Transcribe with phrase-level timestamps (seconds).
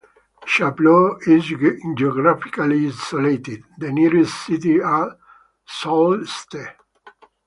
[0.47, 1.45] Chapleau is
[1.95, 5.15] geographically isolated; the nearest cities are
[5.63, 6.69] Sault Ste.